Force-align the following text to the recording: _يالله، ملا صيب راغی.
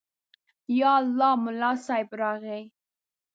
_يالله، 0.77 1.29
ملا 1.43 1.71
صيب 1.85 2.09
راغی. 2.19 2.61